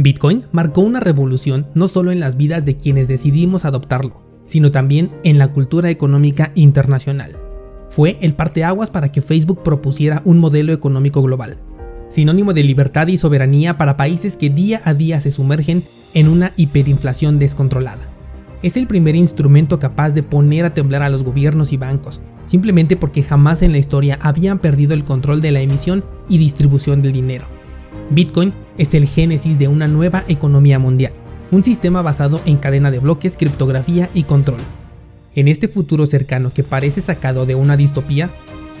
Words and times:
Bitcoin 0.00 0.44
marcó 0.52 0.82
una 0.82 1.00
revolución 1.00 1.66
no 1.74 1.88
solo 1.88 2.12
en 2.12 2.20
las 2.20 2.36
vidas 2.36 2.64
de 2.64 2.76
quienes 2.76 3.08
decidimos 3.08 3.64
adoptarlo, 3.64 4.22
sino 4.46 4.70
también 4.70 5.10
en 5.24 5.38
la 5.38 5.48
cultura 5.48 5.90
económica 5.90 6.52
internacional. 6.54 7.36
Fue 7.88 8.16
el 8.20 8.34
parteaguas 8.34 8.90
para 8.90 9.10
que 9.10 9.22
Facebook 9.22 9.64
propusiera 9.64 10.22
un 10.24 10.38
modelo 10.38 10.72
económico 10.72 11.20
global, 11.20 11.56
sinónimo 12.10 12.52
de 12.52 12.62
libertad 12.62 13.08
y 13.08 13.18
soberanía 13.18 13.76
para 13.76 13.96
países 13.96 14.36
que 14.36 14.50
día 14.50 14.80
a 14.84 14.94
día 14.94 15.20
se 15.20 15.32
sumergen 15.32 15.82
en 16.14 16.28
una 16.28 16.52
hiperinflación 16.54 17.40
descontrolada. 17.40 18.08
Es 18.62 18.76
el 18.76 18.86
primer 18.86 19.16
instrumento 19.16 19.80
capaz 19.80 20.10
de 20.10 20.22
poner 20.22 20.64
a 20.64 20.74
temblar 20.74 21.02
a 21.02 21.08
los 21.08 21.24
gobiernos 21.24 21.72
y 21.72 21.76
bancos, 21.76 22.20
simplemente 22.44 22.96
porque 22.96 23.24
jamás 23.24 23.62
en 23.62 23.72
la 23.72 23.78
historia 23.78 24.16
habían 24.22 24.60
perdido 24.60 24.94
el 24.94 25.02
control 25.02 25.40
de 25.40 25.50
la 25.50 25.60
emisión 25.60 26.04
y 26.28 26.38
distribución 26.38 27.02
del 27.02 27.10
dinero. 27.10 27.57
Bitcoin 28.10 28.54
es 28.78 28.94
el 28.94 29.06
génesis 29.06 29.58
de 29.58 29.68
una 29.68 29.86
nueva 29.86 30.24
economía 30.28 30.78
mundial, 30.78 31.12
un 31.50 31.62
sistema 31.62 32.00
basado 32.00 32.40
en 32.46 32.56
cadena 32.56 32.90
de 32.90 33.00
bloques, 33.00 33.36
criptografía 33.36 34.08
y 34.14 34.22
control. 34.22 34.60
En 35.34 35.46
este 35.46 35.68
futuro 35.68 36.06
cercano 36.06 36.52
que 36.52 36.62
parece 36.62 37.02
sacado 37.02 37.44
de 37.44 37.54
una 37.54 37.76
distopía, 37.76 38.30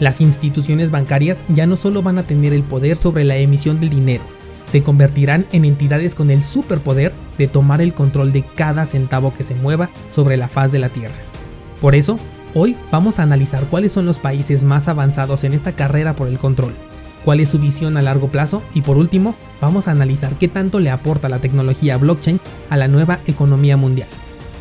las 0.00 0.22
instituciones 0.22 0.90
bancarias 0.90 1.42
ya 1.48 1.66
no 1.66 1.76
solo 1.76 2.02
van 2.02 2.18
a 2.18 2.22
tener 2.22 2.54
el 2.54 2.62
poder 2.62 2.96
sobre 2.96 3.24
la 3.24 3.36
emisión 3.36 3.80
del 3.80 3.90
dinero, 3.90 4.24
se 4.64 4.82
convertirán 4.82 5.46
en 5.52 5.64
entidades 5.64 6.14
con 6.14 6.30
el 6.30 6.42
superpoder 6.42 7.12
de 7.36 7.48
tomar 7.48 7.80
el 7.82 7.94
control 7.94 8.32
de 8.32 8.44
cada 8.54 8.86
centavo 8.86 9.34
que 9.34 9.44
se 9.44 9.54
mueva 9.54 9.90
sobre 10.08 10.36
la 10.36 10.48
faz 10.48 10.72
de 10.72 10.78
la 10.78 10.88
Tierra. 10.88 11.16
Por 11.80 11.94
eso, 11.94 12.18
hoy 12.54 12.76
vamos 12.90 13.18
a 13.18 13.24
analizar 13.24 13.64
cuáles 13.66 13.92
son 13.92 14.06
los 14.06 14.18
países 14.18 14.64
más 14.64 14.88
avanzados 14.88 15.44
en 15.44 15.52
esta 15.52 15.72
carrera 15.72 16.14
por 16.14 16.28
el 16.28 16.38
control, 16.38 16.74
cuál 17.24 17.40
es 17.40 17.48
su 17.48 17.58
visión 17.58 17.96
a 17.96 18.02
largo 18.02 18.28
plazo 18.28 18.62
y 18.74 18.82
por 18.82 18.96
último, 18.96 19.34
vamos 19.60 19.88
a 19.88 19.92
analizar 19.92 20.38
qué 20.38 20.48
tanto 20.48 20.80
le 20.80 20.90
aporta 20.90 21.28
la 21.28 21.40
tecnología 21.40 21.96
blockchain 21.96 22.40
a 22.70 22.76
la 22.76 22.88
nueva 22.88 23.20
economía 23.26 23.76
mundial. 23.76 24.08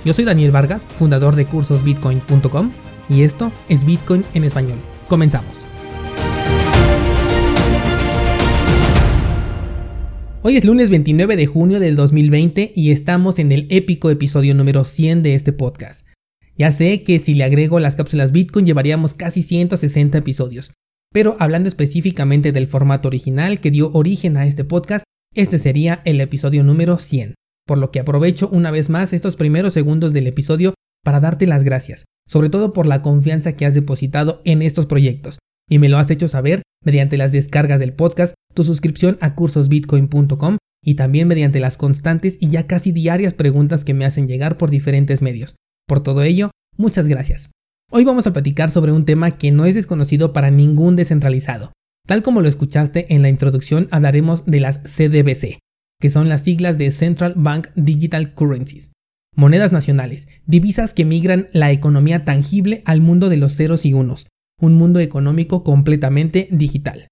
Yo 0.05 0.13
soy 0.13 0.25
Daniel 0.25 0.51
Vargas, 0.51 0.85
fundador 0.85 1.35
de 1.35 1.45
cursosbitcoin.com 1.45 2.71
y 3.09 3.23
esto 3.23 3.51
es 3.69 3.85
Bitcoin 3.85 4.23
en 4.33 4.43
español. 4.43 4.79
Comenzamos. 5.07 5.65
Hoy 10.43 10.55
es 10.55 10.63
lunes 10.63 10.89
29 10.89 11.35
de 11.35 11.45
junio 11.45 11.79
del 11.81 11.97
2020 11.97 12.71
y 12.73 12.91
estamos 12.91 13.37
en 13.37 13.51
el 13.51 13.67
épico 13.69 14.09
episodio 14.09 14.55
número 14.55 14.85
100 14.85 15.23
de 15.23 15.35
este 15.35 15.51
podcast. 15.51 16.07
Ya 16.57 16.71
sé 16.71 17.03
que 17.03 17.19
si 17.19 17.33
le 17.33 17.43
agrego 17.43 17.79
las 17.79 17.95
cápsulas 17.95 18.31
Bitcoin 18.31 18.65
llevaríamos 18.65 19.13
casi 19.13 19.41
160 19.41 20.17
episodios, 20.17 20.71
pero 21.13 21.35
hablando 21.39 21.67
específicamente 21.67 22.51
del 22.51 22.67
formato 22.67 23.07
original 23.07 23.59
que 23.59 23.71
dio 23.71 23.91
origen 23.93 24.37
a 24.37 24.45
este 24.45 24.63
podcast, 24.63 25.03
este 25.35 25.59
sería 25.59 26.01
el 26.05 26.21
episodio 26.21 26.63
número 26.63 26.97
100, 26.97 27.35
por 27.65 27.77
lo 27.77 27.91
que 27.91 27.99
aprovecho 27.99 28.49
una 28.49 28.71
vez 28.71 28.89
más 28.89 29.13
estos 29.13 29.35
primeros 29.35 29.73
segundos 29.73 30.13
del 30.13 30.27
episodio 30.27 30.73
para 31.03 31.19
darte 31.19 31.47
las 31.47 31.63
gracias, 31.63 32.05
sobre 32.27 32.49
todo 32.49 32.73
por 32.73 32.85
la 32.85 33.01
confianza 33.01 33.53
que 33.53 33.65
has 33.65 33.73
depositado 33.73 34.41
en 34.45 34.61
estos 34.61 34.85
proyectos, 34.85 35.39
y 35.69 35.79
me 35.79 35.89
lo 35.89 35.97
has 35.97 36.09
hecho 36.11 36.27
saber 36.27 36.63
mediante 36.83 37.17
las 37.17 37.31
descargas 37.31 37.79
del 37.79 37.93
podcast, 37.93 38.33
tu 38.53 38.63
suscripción 38.63 39.17
a 39.21 39.35
cursosbitcoin.com 39.35 40.57
y 40.83 40.95
también 40.95 41.27
mediante 41.27 41.59
las 41.59 41.77
constantes 41.77 42.37
y 42.39 42.49
ya 42.49 42.67
casi 42.67 42.91
diarias 42.91 43.33
preguntas 43.33 43.83
que 43.83 43.93
me 43.93 44.05
hacen 44.05 44.27
llegar 44.27 44.57
por 44.57 44.69
diferentes 44.69 45.21
medios. 45.21 45.55
Por 45.87 46.01
todo 46.01 46.23
ello, 46.23 46.51
muchas 46.77 47.07
gracias. 47.07 47.51
Hoy 47.89 48.03
vamos 48.03 48.27
a 48.27 48.33
platicar 48.33 48.69
sobre 48.69 48.91
un 48.91 49.05
tema 49.05 49.37
que 49.37 49.49
no 49.51 49.65
es 49.65 49.73
desconocido 49.73 50.33
para 50.33 50.51
ningún 50.51 50.97
descentralizado. 50.97 51.71
Tal 52.05 52.21
como 52.21 52.41
lo 52.41 52.49
escuchaste 52.49 53.13
en 53.15 53.21
la 53.21 53.29
introducción, 53.29 53.87
hablaremos 53.91 54.45
de 54.45 54.59
las 54.59 54.79
CDBC, 54.79 55.59
que 56.01 56.09
son 56.09 56.27
las 56.27 56.41
siglas 56.41 56.77
de 56.77 56.91
Central 56.91 57.35
Bank 57.37 57.69
Digital 57.75 58.33
Currencies. 58.33 58.91
Monedas 59.37 59.71
nacionales, 59.71 60.27
divisas 60.45 60.93
que 60.93 61.05
migran 61.05 61.47
la 61.53 61.71
economía 61.71 62.25
tangible 62.25 62.81
al 62.83 62.99
mundo 62.99 63.29
de 63.29 63.37
los 63.37 63.55
ceros 63.55 63.85
y 63.85 63.93
unos, 63.93 64.27
un 64.59 64.73
mundo 64.73 64.99
económico 64.99 65.63
completamente 65.63 66.49
digital. 66.51 67.07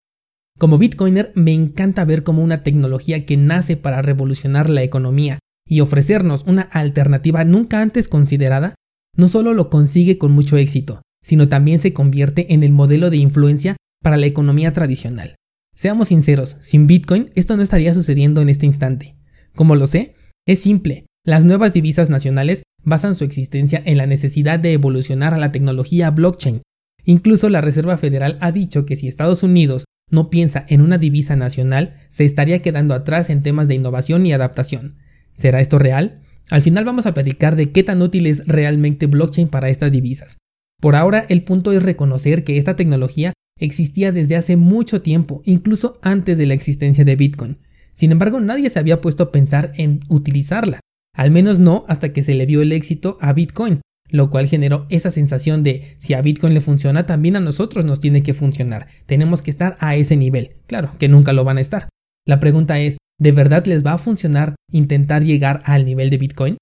Como 0.59 0.77
Bitcoiner 0.77 1.31
me 1.35 1.53
encanta 1.53 2.03
ver 2.03 2.23
cómo 2.23 2.43
una 2.43 2.63
tecnología 2.63 3.25
que 3.25 3.37
nace 3.37 3.77
para 3.77 4.01
revolucionar 4.01 4.69
la 4.69 4.83
economía 4.83 5.39
y 5.65 5.79
ofrecernos 5.79 6.43
una 6.43 6.63
alternativa 6.63 7.45
nunca 7.45 7.81
antes 7.81 8.09
considerada, 8.09 8.75
no 9.15 9.27
solo 9.27 9.53
lo 9.53 9.69
consigue 9.69 10.17
con 10.17 10.31
mucho 10.31 10.57
éxito, 10.57 11.01
sino 11.21 11.47
también 11.47 11.79
se 11.79 11.93
convierte 11.93 12.53
en 12.53 12.63
el 12.63 12.71
modelo 12.71 13.09
de 13.09 13.17
influencia 13.17 13.77
para 14.01 14.17
la 14.17 14.25
economía 14.25 14.73
tradicional. 14.73 15.35
Seamos 15.75 16.09
sinceros, 16.09 16.57
sin 16.61 16.87
Bitcoin 16.87 17.29
esto 17.35 17.57
no 17.57 17.63
estaría 17.63 17.93
sucediendo 17.93 18.41
en 18.41 18.49
este 18.49 18.65
instante. 18.65 19.15
Como 19.55 19.75
lo 19.75 19.87
sé, 19.87 20.15
es 20.45 20.59
simple, 20.59 21.05
las 21.25 21.43
nuevas 21.43 21.73
divisas 21.73 22.09
nacionales 22.09 22.63
basan 22.83 23.15
su 23.15 23.23
existencia 23.23 23.81
en 23.85 23.97
la 23.97 24.05
necesidad 24.05 24.59
de 24.59 24.73
evolucionar 24.73 25.33
a 25.33 25.37
la 25.37 25.51
tecnología 25.51 26.11
blockchain 26.11 26.61
Incluso 27.05 27.49
la 27.49 27.61
Reserva 27.61 27.97
Federal 27.97 28.37
ha 28.41 28.51
dicho 28.51 28.85
que 28.85 28.95
si 28.95 29.07
Estados 29.07 29.43
Unidos 29.43 29.85
no 30.09 30.29
piensa 30.29 30.65
en 30.67 30.81
una 30.81 30.97
divisa 30.97 31.35
nacional, 31.35 31.95
se 32.09 32.25
estaría 32.25 32.61
quedando 32.61 32.93
atrás 32.93 33.29
en 33.29 33.41
temas 33.41 33.67
de 33.67 33.75
innovación 33.75 34.25
y 34.25 34.33
adaptación. 34.33 34.97
¿Será 35.31 35.61
esto 35.61 35.79
real? 35.79 36.21
Al 36.49 36.61
final 36.61 36.85
vamos 36.85 37.05
a 37.05 37.13
platicar 37.13 37.55
de 37.55 37.71
qué 37.71 37.83
tan 37.83 38.01
útil 38.01 38.27
es 38.27 38.47
realmente 38.47 39.07
blockchain 39.07 39.47
para 39.47 39.69
estas 39.69 39.91
divisas. 39.91 40.37
Por 40.81 40.95
ahora, 40.95 41.25
el 41.29 41.43
punto 41.43 41.71
es 41.71 41.83
reconocer 41.83 42.43
que 42.43 42.57
esta 42.57 42.75
tecnología 42.75 43.33
existía 43.59 44.11
desde 44.11 44.35
hace 44.35 44.57
mucho 44.57 45.01
tiempo, 45.01 45.41
incluso 45.45 45.99
antes 46.01 46.37
de 46.37 46.45
la 46.45 46.53
existencia 46.53 47.05
de 47.05 47.15
Bitcoin. 47.15 47.57
Sin 47.93 48.11
embargo, 48.11 48.39
nadie 48.41 48.69
se 48.69 48.79
había 48.79 49.01
puesto 49.01 49.23
a 49.23 49.31
pensar 49.31 49.71
en 49.77 50.01
utilizarla, 50.09 50.81
al 51.15 51.31
menos 51.31 51.59
no 51.59 51.85
hasta 51.87 52.11
que 52.11 52.21
se 52.21 52.35
le 52.35 52.45
dio 52.45 52.61
el 52.61 52.73
éxito 52.73 53.17
a 53.21 53.31
Bitcoin, 53.31 53.81
lo 54.09 54.29
cual 54.29 54.47
generó 54.47 54.85
esa 54.89 55.11
sensación 55.11 55.63
de 55.63 55.95
si 55.99 56.13
a 56.13 56.21
Bitcoin 56.21 56.53
le 56.53 56.61
funciona, 56.61 57.05
también 57.05 57.37
a 57.37 57.39
nosotros 57.39 57.85
nos 57.85 58.01
tiene 58.01 58.21
que 58.21 58.33
funcionar. 58.33 58.87
Tenemos 59.05 59.41
que 59.41 59.49
estar 59.49 59.77
a 59.79 59.95
ese 59.95 60.17
nivel. 60.17 60.57
Claro, 60.67 60.91
que 60.99 61.07
nunca 61.07 61.33
lo 61.33 61.43
van 61.43 61.57
a 61.57 61.61
estar. 61.61 61.89
La 62.27 62.39
pregunta 62.39 62.79
es, 62.79 62.97
¿de 63.19 63.31
verdad 63.31 63.65
les 63.65 63.85
va 63.85 63.93
a 63.93 63.97
funcionar 63.97 64.55
intentar 64.71 65.23
llegar 65.23 65.61
al 65.65 65.85
nivel 65.85 66.09
de 66.09 66.17
Bitcoin? 66.17 66.57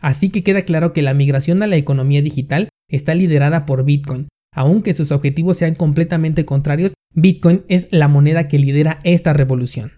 Así 0.00 0.30
que 0.30 0.42
queda 0.42 0.62
claro 0.62 0.92
que 0.92 1.02
la 1.02 1.14
migración 1.14 1.62
a 1.62 1.66
la 1.66 1.76
economía 1.76 2.22
digital 2.22 2.68
está 2.88 3.14
liderada 3.14 3.66
por 3.66 3.84
Bitcoin. 3.84 4.28
Aunque 4.54 4.94
sus 4.94 5.12
objetivos 5.12 5.56
sean 5.56 5.74
completamente 5.74 6.44
contrarios, 6.44 6.94
Bitcoin 7.12 7.64
es 7.68 7.88
la 7.90 8.08
moneda 8.08 8.48
que 8.48 8.58
lidera 8.58 8.98
esta 9.04 9.32
revolución. 9.32 9.92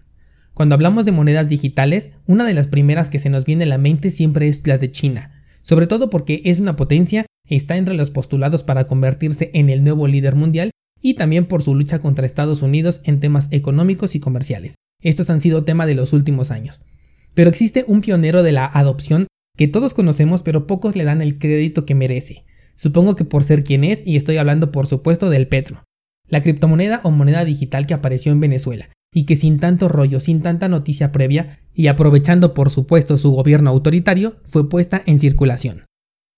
Cuando 0.53 0.75
hablamos 0.75 1.05
de 1.05 1.11
monedas 1.11 1.49
digitales, 1.49 2.11
una 2.25 2.43
de 2.43 2.55
las 2.55 2.67
primeras 2.67 3.09
que 3.09 3.19
se 3.19 3.29
nos 3.29 3.45
viene 3.45 3.65
a 3.65 3.67
la 3.67 3.77
mente 3.77 4.09
siempre 4.09 4.47
es 4.47 4.65
la 4.65 4.79
de 4.79 4.89
China, 4.89 5.43
sobre 5.61 5.85
todo 5.85 6.09
porque 6.09 6.41
es 6.45 6.59
una 6.59 6.75
potencia, 6.75 7.27
está 7.47 7.77
entre 7.77 7.93
los 7.93 8.09
postulados 8.09 8.63
para 8.63 8.87
convertirse 8.87 9.51
en 9.53 9.69
el 9.69 9.83
nuevo 9.83 10.07
líder 10.07 10.35
mundial 10.35 10.71
y 11.01 11.13
también 11.13 11.45
por 11.45 11.61
su 11.61 11.75
lucha 11.75 11.99
contra 11.99 12.25
Estados 12.25 12.63
Unidos 12.63 13.01
en 13.03 13.19
temas 13.19 13.49
económicos 13.51 14.15
y 14.15 14.19
comerciales. 14.19 14.75
Estos 15.01 15.29
han 15.29 15.39
sido 15.39 15.63
tema 15.63 15.85
de 15.85 15.95
los 15.95 16.13
últimos 16.13 16.51
años. 16.51 16.81
Pero 17.33 17.49
existe 17.49 17.85
un 17.87 18.01
pionero 18.01 18.43
de 18.43 18.51
la 18.51 18.65
adopción 18.65 19.27
que 19.57 19.67
todos 19.67 19.93
conocemos 19.93 20.43
pero 20.43 20.67
pocos 20.67 20.95
le 20.95 21.03
dan 21.03 21.21
el 21.21 21.39
crédito 21.39 21.85
que 21.85 21.95
merece. 21.95 22.43
Supongo 22.75 23.15
que 23.15 23.25
por 23.25 23.43
ser 23.43 23.63
quien 23.63 23.83
es 23.83 24.01
y 24.05 24.15
estoy 24.17 24.37
hablando 24.37 24.71
por 24.71 24.87
supuesto 24.87 25.29
del 25.29 25.47
Petro, 25.47 25.83
la 26.27 26.41
criptomoneda 26.41 27.01
o 27.03 27.11
moneda 27.11 27.43
digital 27.43 27.87
que 27.87 27.93
apareció 27.93 28.31
en 28.31 28.39
Venezuela 28.39 28.89
y 29.13 29.25
que 29.25 29.35
sin 29.35 29.59
tanto 29.59 29.87
rollo, 29.87 30.19
sin 30.19 30.41
tanta 30.41 30.67
noticia 30.67 31.11
previa, 31.11 31.59
y 31.73 31.87
aprovechando 31.87 32.53
por 32.53 32.69
supuesto 32.69 33.17
su 33.17 33.31
gobierno 33.31 33.69
autoritario, 33.69 34.37
fue 34.45 34.69
puesta 34.69 35.01
en 35.05 35.19
circulación. 35.19 35.85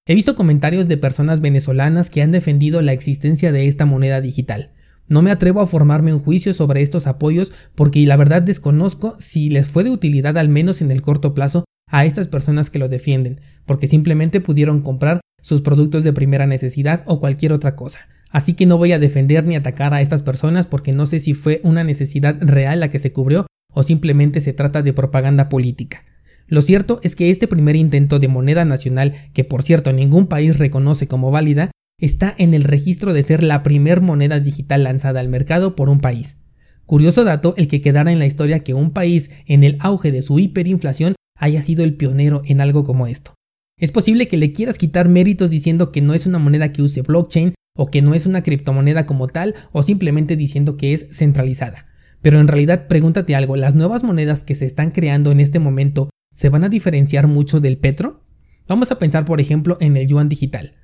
He 0.05 0.15
visto 0.15 0.35
comentarios 0.35 0.87
de 0.87 0.97
personas 0.97 1.41
venezolanas 1.41 2.09
que 2.09 2.21
han 2.21 2.31
defendido 2.31 2.81
la 2.81 2.93
existencia 2.93 3.51
de 3.51 3.67
esta 3.67 3.85
moneda 3.85 4.21
digital. 4.21 4.71
No 5.09 5.23
me 5.23 5.31
atrevo 5.31 5.59
a 5.59 5.67
formarme 5.67 6.13
un 6.13 6.19
juicio 6.19 6.53
sobre 6.53 6.81
estos 6.81 7.07
apoyos 7.07 7.51
porque 7.75 8.05
la 8.05 8.15
verdad 8.15 8.43
desconozco 8.43 9.15
si 9.19 9.49
les 9.49 9.67
fue 9.67 9.83
de 9.83 9.89
utilidad 9.89 10.37
al 10.37 10.49
menos 10.49 10.81
en 10.81 10.91
el 10.91 11.01
corto 11.01 11.33
plazo 11.33 11.65
a 11.91 12.05
estas 12.05 12.27
personas 12.27 12.69
que 12.69 12.79
lo 12.79 12.87
defienden, 12.87 13.41
porque 13.65 13.87
simplemente 13.87 14.39
pudieron 14.39 14.81
comprar 14.81 15.19
sus 15.41 15.61
productos 15.61 16.03
de 16.03 16.13
primera 16.13 16.45
necesidad 16.45 17.03
o 17.07 17.19
cualquier 17.19 17.53
otra 17.53 17.75
cosa. 17.75 18.07
Así 18.29 18.53
que 18.53 18.67
no 18.67 18.77
voy 18.77 18.91
a 18.91 18.99
defender 18.99 19.43
ni 19.45 19.55
atacar 19.55 19.95
a 19.95 20.01
estas 20.01 20.21
personas 20.21 20.67
porque 20.67 20.93
no 20.93 21.07
sé 21.07 21.19
si 21.19 21.33
fue 21.33 21.59
una 21.63 21.83
necesidad 21.83 22.37
real 22.41 22.79
la 22.79 22.89
que 22.89 22.99
se 22.99 23.11
cubrió 23.11 23.47
o 23.73 23.81
simplemente 23.81 24.41
se 24.41 24.53
trata 24.53 24.83
de 24.83 24.93
propaganda 24.93 25.49
política. 25.49 26.05
Lo 26.47 26.61
cierto 26.61 26.99
es 27.03 27.15
que 27.15 27.31
este 27.31 27.47
primer 27.47 27.75
intento 27.75 28.19
de 28.19 28.27
moneda 28.27 28.65
nacional, 28.65 29.15
que 29.33 29.43
por 29.43 29.63
cierto 29.63 29.93
ningún 29.93 30.27
país 30.27 30.59
reconoce 30.59 31.07
como 31.07 31.31
válida, 31.31 31.71
está 31.99 32.33
en 32.37 32.53
el 32.53 32.63
registro 32.63 33.13
de 33.13 33.23
ser 33.23 33.43
la 33.43 33.63
primer 33.63 34.01
moneda 34.01 34.39
digital 34.39 34.83
lanzada 34.83 35.19
al 35.19 35.29
mercado 35.29 35.75
por 35.75 35.89
un 35.89 35.99
país. 35.99 36.37
Curioso 36.85 37.23
dato 37.23 37.53
el 37.57 37.67
que 37.67 37.81
quedara 37.81 38.11
en 38.11 38.19
la 38.19 38.25
historia 38.25 38.61
que 38.61 38.73
un 38.73 38.91
país 38.91 39.29
en 39.45 39.63
el 39.63 39.77
auge 39.79 40.11
de 40.11 40.21
su 40.21 40.39
hiperinflación 40.39 41.15
haya 41.35 41.61
sido 41.61 41.83
el 41.83 41.95
pionero 41.95 42.41
en 42.45 42.61
algo 42.61 42.83
como 42.83 43.05
esto. 43.05 43.35
Es 43.77 43.91
posible 43.91 44.27
que 44.27 44.37
le 44.37 44.51
quieras 44.51 44.77
quitar 44.77 45.07
méritos 45.07 45.49
diciendo 45.49 45.91
que 45.91 46.01
no 46.01 46.13
es 46.13 46.25
una 46.25 46.39
moneda 46.39 46.73
que 46.73 46.81
use 46.81 47.01
blockchain 47.01 47.53
o 47.75 47.91
que 47.91 48.01
no 48.01 48.13
es 48.13 48.25
una 48.25 48.43
criptomoneda 48.43 49.05
como 49.05 49.27
tal 49.27 49.55
o 49.71 49.83
simplemente 49.83 50.35
diciendo 50.35 50.75
que 50.75 50.93
es 50.93 51.07
centralizada. 51.11 51.85
Pero 52.21 52.39
en 52.41 52.47
realidad 52.47 52.87
pregúntate 52.87 53.35
algo, 53.35 53.55
¿las 53.55 53.75
nuevas 53.75 54.03
monedas 54.03 54.43
que 54.43 54.55
se 54.55 54.65
están 54.65 54.91
creando 54.91 55.31
en 55.31 55.39
este 55.39 55.59
momento 55.59 56.09
se 56.33 56.49
van 56.49 56.63
a 56.63 56.69
diferenciar 56.69 57.27
mucho 57.27 57.61
del 57.61 57.77
petro? 57.77 58.25
Vamos 58.67 58.91
a 58.91 58.99
pensar 58.99 59.25
por 59.25 59.39
ejemplo 59.39 59.77
en 59.79 59.95
el 59.95 60.07
yuan 60.07 60.27
digital. 60.27 60.78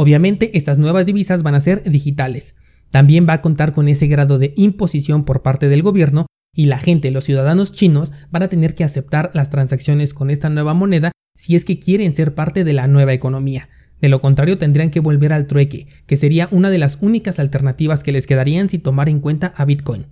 Obviamente 0.00 0.56
estas 0.56 0.78
nuevas 0.78 1.06
divisas 1.06 1.42
van 1.42 1.56
a 1.56 1.60
ser 1.60 1.82
digitales. 1.82 2.54
También 2.90 3.26
va 3.28 3.32
a 3.32 3.42
contar 3.42 3.72
con 3.72 3.88
ese 3.88 4.06
grado 4.06 4.38
de 4.38 4.54
imposición 4.56 5.24
por 5.24 5.42
parte 5.42 5.68
del 5.68 5.82
gobierno 5.82 6.26
y 6.54 6.66
la 6.66 6.78
gente, 6.78 7.10
los 7.10 7.24
ciudadanos 7.24 7.72
chinos, 7.72 8.12
van 8.30 8.44
a 8.44 8.48
tener 8.48 8.76
que 8.76 8.84
aceptar 8.84 9.32
las 9.34 9.50
transacciones 9.50 10.14
con 10.14 10.30
esta 10.30 10.50
nueva 10.50 10.72
moneda 10.72 11.10
si 11.36 11.56
es 11.56 11.64
que 11.64 11.80
quieren 11.80 12.14
ser 12.14 12.36
parte 12.36 12.62
de 12.62 12.74
la 12.74 12.86
nueva 12.86 13.12
economía. 13.12 13.70
De 14.00 14.08
lo 14.08 14.20
contrario 14.20 14.56
tendrían 14.56 14.90
que 14.90 15.00
volver 15.00 15.32
al 15.32 15.48
trueque, 15.48 15.88
que 16.06 16.16
sería 16.16 16.46
una 16.52 16.70
de 16.70 16.78
las 16.78 16.98
únicas 17.00 17.40
alternativas 17.40 18.04
que 18.04 18.12
les 18.12 18.28
quedarían 18.28 18.68
si 18.68 18.78
tomar 18.78 19.08
en 19.08 19.18
cuenta 19.18 19.52
a 19.56 19.64
Bitcoin. 19.64 20.06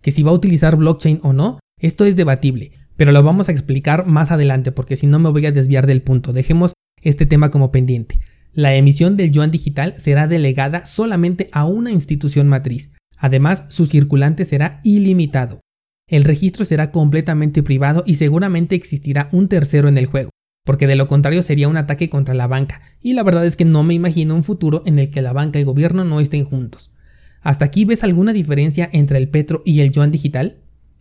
Que 0.00 0.10
si 0.10 0.24
va 0.24 0.32
a 0.32 0.34
utilizar 0.34 0.74
blockchain 0.74 1.20
o 1.22 1.32
no, 1.32 1.60
esto 1.78 2.06
es 2.06 2.16
debatible, 2.16 2.72
pero 2.96 3.12
lo 3.12 3.22
vamos 3.22 3.48
a 3.48 3.52
explicar 3.52 4.04
más 4.04 4.32
adelante 4.32 4.72
porque 4.72 4.96
si 4.96 5.06
no 5.06 5.20
me 5.20 5.30
voy 5.30 5.46
a 5.46 5.52
desviar 5.52 5.86
del 5.86 6.02
punto. 6.02 6.32
Dejemos 6.32 6.72
este 7.02 7.24
tema 7.24 7.52
como 7.52 7.70
pendiente. 7.70 8.18
La 8.52 8.74
emisión 8.74 9.16
del 9.16 9.30
yuan 9.30 9.50
digital 9.50 9.94
será 9.96 10.26
delegada 10.26 10.86
solamente 10.86 11.48
a 11.52 11.64
una 11.64 11.90
institución 11.90 12.48
matriz. 12.48 12.92
Además, 13.16 13.64
su 13.68 13.86
circulante 13.86 14.44
será 14.44 14.80
ilimitado. 14.84 15.60
El 16.08 16.24
registro 16.24 16.64
será 16.64 16.90
completamente 16.90 17.62
privado 17.62 18.04
y 18.06 18.16
seguramente 18.16 18.74
existirá 18.74 19.28
un 19.32 19.48
tercero 19.48 19.88
en 19.88 19.96
el 19.96 20.06
juego 20.06 20.30
porque 20.64 20.86
de 20.86 20.96
lo 20.96 21.08
contrario 21.08 21.42
sería 21.42 21.68
un 21.68 21.76
ataque 21.76 22.08
contra 22.08 22.34
la 22.34 22.46
banca, 22.46 22.82
y 23.00 23.14
la 23.14 23.22
verdad 23.22 23.44
es 23.44 23.56
que 23.56 23.64
no 23.64 23.82
me 23.82 23.94
imagino 23.94 24.34
un 24.34 24.44
futuro 24.44 24.82
en 24.86 24.98
el 24.98 25.10
que 25.10 25.22
la 25.22 25.32
banca 25.32 25.58
y 25.58 25.64
gobierno 25.64 26.04
no 26.04 26.20
estén 26.20 26.44
juntos. 26.44 26.92
¿Hasta 27.40 27.64
aquí 27.64 27.84
ves 27.84 28.04
alguna 28.04 28.32
diferencia 28.32 28.88
entre 28.92 29.18
el 29.18 29.28
petro 29.28 29.62
y 29.64 29.80
el 29.80 29.90
yuan 29.90 30.12
digital? 30.12 30.58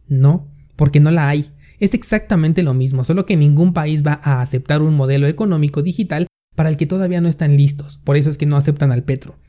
No, 0.07 0.47
porque 0.75 0.99
no 0.99 1.11
la 1.11 1.29
hay. 1.29 1.51
Es 1.79 1.93
exactamente 1.93 2.63
lo 2.63 2.73
mismo, 2.73 3.03
solo 3.03 3.25
que 3.25 3.37
ningún 3.37 3.73
país 3.73 4.05
va 4.05 4.19
a 4.23 4.41
aceptar 4.41 4.81
un 4.81 4.95
modelo 4.95 5.27
económico 5.27 5.83
digital 5.83 6.27
para 6.61 6.69
el 6.69 6.77
que 6.77 6.85
todavía 6.85 7.21
no 7.21 7.27
están 7.27 7.57
listos, 7.57 7.99
por 8.03 8.17
eso 8.17 8.29
es 8.29 8.37
que 8.37 8.45
no 8.45 8.55
aceptan 8.55 8.91
al 8.91 9.01
petro. 9.01 9.39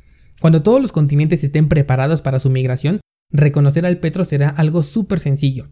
Cuando 0.41 0.63
todos 0.63 0.81
los 0.81 0.93
continentes 0.93 1.45
estén 1.45 1.69
preparados 1.69 2.23
para 2.23 2.41
su 2.41 2.49
migración, 2.49 3.01
reconocer 3.31 3.85
al 3.85 3.99
petro 3.99 4.25
será 4.25 4.49
algo 4.49 4.83
súper 4.83 5.19
sencillo. 5.19 5.69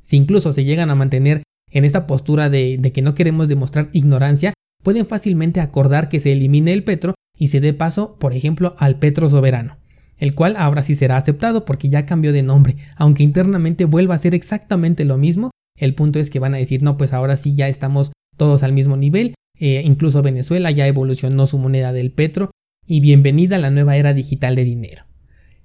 Si 0.00 0.16
incluso 0.16 0.54
se 0.54 0.64
llegan 0.64 0.88
a 0.88 0.94
mantener 0.94 1.42
en 1.70 1.84
esta 1.84 2.06
postura 2.06 2.48
de, 2.48 2.80
que 2.94 3.02
no 3.02 3.12
queremos 3.12 3.46
demostrar 3.46 3.90
ignorancia, 3.92 4.54
pueden 4.82 5.04
fácilmente 5.04 5.60
acordar 5.60 6.08
que 6.08 6.18
se 6.18 6.32
elimine 6.32 6.72
el 6.72 6.82
petro 6.82 7.14
y 7.36 7.48
se 7.48 7.60
dé 7.60 7.74
paso, 7.74 8.16
por 8.18 8.32
ejemplo, 8.32 8.74
al 8.78 8.98
petro 8.98 9.28
soberano, 9.28 9.76
el 10.16 10.34
cual 10.34 10.56
ahora 10.56 10.82
sí 10.82 10.94
será 10.94 11.18
aceptado 11.18 11.66
porque 11.66 11.90
ya 11.90 12.06
cambió 12.06 12.32
de 12.32 12.42
nombre, 12.42 12.76
aunque 12.96 13.22
internamente 13.22 13.84
vuelva 13.84 14.14
a 14.14 14.18
ser 14.18 14.34
exactamente 14.34 15.04
lo 15.04 15.18
mismo, 15.18 15.50
el 15.76 15.94
punto 15.94 16.20
es 16.20 16.30
que 16.30 16.38
van 16.38 16.54
a 16.54 16.56
decir, 16.56 16.82
no, 16.82 16.96
pues 16.96 17.12
ahora 17.12 17.36
sí 17.36 17.54
ya 17.54 17.68
estamos 17.68 18.12
todos 18.38 18.62
al 18.62 18.72
mismo 18.72 18.96
nivel, 18.96 19.34
eh, 19.60 19.82
incluso 19.84 20.22
Venezuela 20.22 20.70
ya 20.72 20.88
evolucionó 20.88 21.46
su 21.46 21.58
moneda 21.58 21.92
del 21.92 22.10
petro, 22.10 22.50
y 22.86 22.98
bienvenida 23.00 23.56
a 23.56 23.60
la 23.60 23.70
nueva 23.70 23.96
era 23.96 24.14
digital 24.14 24.56
de 24.56 24.64
dinero. 24.64 25.04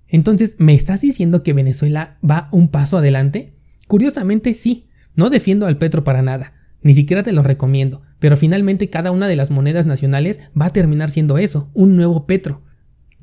Entonces, 0.07 0.57
¿me 0.59 0.75
estás 0.75 1.01
diciendo 1.01 1.41
que 1.41 1.53
Venezuela 1.53 2.19
va 2.23 2.49
un 2.51 2.67
paso 2.67 2.99
adelante? 2.99 3.55
Curiosamente 3.87 4.53
sí, 4.53 4.89
no 5.15 5.31
defiendo 5.31 5.65
al 5.65 5.79
petro 5.79 6.03
para 6.03 6.21
nada, 6.21 6.53
ni 6.83 6.93
siquiera 6.93 7.23
te 7.23 7.31
lo 7.31 7.41
recomiendo, 7.41 8.03
pero 8.19 8.37
finalmente 8.37 8.89
cada 8.89 9.11
una 9.11 9.27
de 9.27 9.35
las 9.35 9.49
monedas 9.49 9.87
nacionales 9.87 10.39
va 10.59 10.67
a 10.67 10.73
terminar 10.73 11.09
siendo 11.09 11.39
eso, 11.39 11.71
un 11.73 11.95
nuevo 11.95 12.27
petro. 12.27 12.61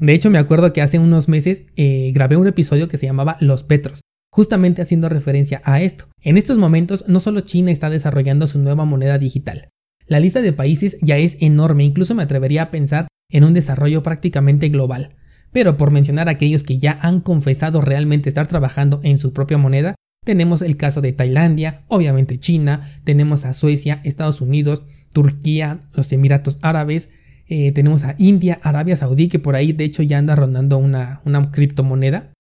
De 0.01 0.15
hecho, 0.15 0.31
me 0.31 0.39
acuerdo 0.39 0.73
que 0.73 0.83
hace 0.83 0.99
unos 0.99 1.29
meses 1.29 1.65
eh, 1.77 2.11
grabé 2.13 2.37
un 2.37 2.49
episodio 2.49 2.89
que 2.89 2.97
se 2.97 3.07
llamaba 3.07 3.37
Los 3.41 3.63
Petros, 3.63 4.01
justamente 4.33 4.83
haciendo 4.83 5.09
referencia 5.09 5.61
a 5.65 5.81
esto. 5.81 6.07
En 6.23 6.39
estos 6.39 6.59
momentos, 6.59 7.05
no 7.07 7.21
solo 7.21 7.43
China 7.43 7.71
está 7.71 7.91
desarrollando 7.91 8.47
su 8.47 8.59
nueva 8.59 8.85
moneda 8.85 9.19
digital. 9.19 9.69
La 10.13 10.21
lista 10.21 10.43
de 10.43 10.53
países 10.53 10.99
ya 11.01 11.17
es 11.17 11.39
enorme, 11.41 11.85
incluso 11.85 12.15
me 12.15 12.23
atrevería 12.23 12.65
a 12.65 12.71
pensar 12.71 13.09
en 13.31 13.45
un 13.45 13.55
desarrollo 13.55 14.03
prácticamente 14.03 14.69
global. 14.69 15.17
Pero 15.53 15.79
por 15.79 15.91
mencionar 15.91 16.29
aquellos 16.29 16.65
que 16.65 16.77
ya 16.77 16.99
han 17.01 17.23
confesado 17.23 17.81
realmente 17.81 18.29
estar 18.29 18.47
trabajando 18.47 19.01
en 19.05 19.17
su 19.17 19.33
propia 19.33 19.57
moneda, 19.57 19.95
tenemos 20.23 20.61
el 20.61 20.77
caso 20.77 21.01
de 21.01 21.15
Tailandia, 21.15 21.87
obviamente 21.89 22.39
China, 22.39 23.01
tenemos 23.05 23.47
a 23.47 23.55
Suecia, 23.55 24.03
Estados 24.05 24.43
Unidos, 24.43 24.85
Turquía, 25.15 25.81
los 25.95 26.13
Emiratos 26.13 26.59
Árabes, 26.61 27.09
eh, 27.47 27.73
tenemos 27.73 28.05
a 28.05 28.15
India, 28.19 28.61
Arabia 28.63 28.99
Saudí, 28.99 29.29
que 29.29 29.39
por 29.39 29.57
ahí 29.57 29.73
de 29.73 29.85
hecho 29.85 30.03
ya 30.03 30.19
anda 30.19 30.37
rondando 30.37 30.77
una, 30.77 31.23
una 31.25 31.51
criptomoneda. 31.51 32.35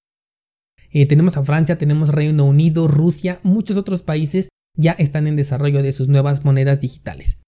Eh, 0.90 1.06
tenemos 1.06 1.38
a 1.38 1.42
Francia, 1.42 1.78
tenemos 1.78 2.10
Reino 2.10 2.44
Unido, 2.44 2.86
Rusia, 2.86 3.40
muchos 3.42 3.78
otros 3.78 4.02
países 4.02 4.50
ya 4.76 4.92
están 4.92 5.26
en 5.26 5.36
desarrollo 5.36 5.82
de 5.82 5.92
sus 5.92 6.08
nuevas 6.08 6.44
monedas 6.44 6.82
digitales. 6.82 7.38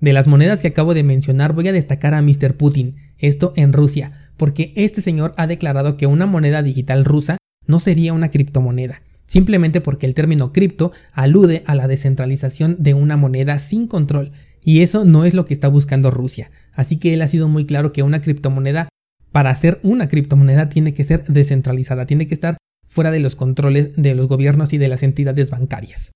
De 0.00 0.14
las 0.14 0.28
monedas 0.28 0.62
que 0.62 0.68
acabo 0.68 0.94
de 0.94 1.02
mencionar 1.02 1.52
voy 1.52 1.68
a 1.68 1.72
destacar 1.72 2.14
a 2.14 2.22
Mr. 2.22 2.56
Putin, 2.56 2.96
esto 3.18 3.52
en 3.56 3.74
Rusia, 3.74 4.32
porque 4.38 4.72
este 4.74 5.02
señor 5.02 5.34
ha 5.36 5.46
declarado 5.46 5.98
que 5.98 6.06
una 6.06 6.24
moneda 6.24 6.62
digital 6.62 7.04
rusa 7.04 7.36
no 7.66 7.80
sería 7.80 8.14
una 8.14 8.30
criptomoneda, 8.30 9.02
simplemente 9.26 9.82
porque 9.82 10.06
el 10.06 10.14
término 10.14 10.54
cripto 10.54 10.92
alude 11.12 11.62
a 11.66 11.74
la 11.74 11.86
descentralización 11.86 12.76
de 12.78 12.94
una 12.94 13.18
moneda 13.18 13.58
sin 13.58 13.86
control, 13.86 14.32
y 14.62 14.80
eso 14.80 15.04
no 15.04 15.26
es 15.26 15.34
lo 15.34 15.44
que 15.44 15.52
está 15.52 15.68
buscando 15.68 16.10
Rusia. 16.10 16.50
Así 16.72 16.96
que 16.96 17.12
él 17.12 17.20
ha 17.20 17.28
sido 17.28 17.48
muy 17.48 17.66
claro 17.66 17.92
que 17.92 18.02
una 18.02 18.22
criptomoneda, 18.22 18.88
para 19.32 19.54
ser 19.54 19.80
una 19.82 20.08
criptomoneda, 20.08 20.70
tiene 20.70 20.94
que 20.94 21.04
ser 21.04 21.24
descentralizada, 21.26 22.06
tiene 22.06 22.26
que 22.26 22.34
estar 22.34 22.56
fuera 22.86 23.10
de 23.10 23.20
los 23.20 23.36
controles 23.36 23.90
de 23.96 24.14
los 24.14 24.28
gobiernos 24.28 24.72
y 24.72 24.78
de 24.78 24.88
las 24.88 25.02
entidades 25.02 25.50
bancarias. 25.50 26.12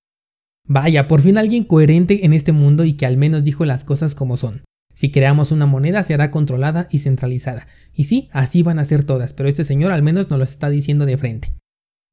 Vaya, 0.67 1.07
por 1.07 1.21
fin 1.21 1.37
alguien 1.37 1.63
coherente 1.63 2.25
en 2.25 2.33
este 2.33 2.51
mundo 2.51 2.85
y 2.85 2.93
que 2.93 3.05
al 3.05 3.17
menos 3.17 3.43
dijo 3.43 3.65
las 3.65 3.83
cosas 3.83 4.15
como 4.15 4.35
son. 4.35 4.63
Si 4.95 5.11
creamos 5.11 5.51
una 5.51 5.65
moneda 5.65 6.01
será 6.03 6.31
controlada 6.31 6.87
y 6.89 6.99
centralizada. 6.99 7.67
Y 7.93 8.05
sí, 8.05 8.29
así 8.31 8.63
van 8.63 8.79
a 8.79 8.85
ser 8.85 9.03
todas, 9.03 9.33
pero 9.33 9.49
este 9.49 9.63
señor 9.63 9.91
al 9.91 10.01
menos 10.01 10.29
nos 10.29 10.39
lo 10.39 10.45
está 10.45 10.69
diciendo 10.69 11.05
de 11.05 11.17
frente. 11.17 11.53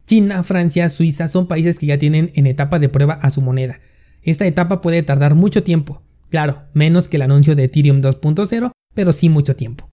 China, 0.04 0.42
Francia, 0.42 0.88
Suiza 0.88 1.28
son 1.28 1.46
países 1.46 1.78
que 1.78 1.86
ya 1.86 1.98
tienen 1.98 2.30
en 2.34 2.46
etapa 2.46 2.78
de 2.78 2.88
prueba 2.88 3.14
a 3.14 3.30
su 3.30 3.40
moneda. 3.40 3.80
Esta 4.22 4.46
etapa 4.46 4.80
puede 4.80 5.02
tardar 5.02 5.34
mucho 5.34 5.62
tiempo, 5.62 6.02
claro, 6.28 6.64
menos 6.74 7.08
que 7.08 7.16
el 7.16 7.22
anuncio 7.22 7.54
de 7.56 7.64
Ethereum 7.64 8.00
2.0, 8.00 8.72
pero 8.94 9.12
sí 9.12 9.28
mucho 9.28 9.56
tiempo. 9.56 9.88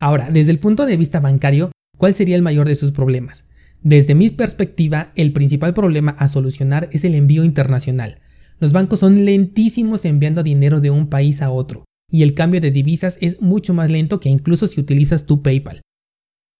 Ahora, 0.00 0.30
desde 0.30 0.50
el 0.50 0.58
punto 0.58 0.84
de 0.84 0.96
vista 0.96 1.20
bancario, 1.20 1.70
¿cuál 1.96 2.12
sería 2.12 2.36
el 2.36 2.42
mayor 2.42 2.66
de 2.66 2.74
sus 2.74 2.90
problemas? 2.90 3.44
Desde 3.82 4.14
mi 4.14 4.30
perspectiva, 4.30 5.12
el 5.16 5.32
principal 5.32 5.74
problema 5.74 6.12
a 6.12 6.28
solucionar 6.28 6.88
es 6.92 7.02
el 7.04 7.16
envío 7.16 7.42
internacional. 7.42 8.20
Los 8.60 8.72
bancos 8.72 9.00
son 9.00 9.24
lentísimos 9.24 10.04
enviando 10.04 10.44
dinero 10.44 10.80
de 10.80 10.90
un 10.90 11.08
país 11.08 11.42
a 11.42 11.50
otro, 11.50 11.84
y 12.08 12.22
el 12.22 12.34
cambio 12.34 12.60
de 12.60 12.70
divisas 12.70 13.18
es 13.20 13.40
mucho 13.40 13.74
más 13.74 13.90
lento 13.90 14.20
que 14.20 14.28
incluso 14.28 14.68
si 14.68 14.80
utilizas 14.80 15.26
tu 15.26 15.42
PayPal. 15.42 15.82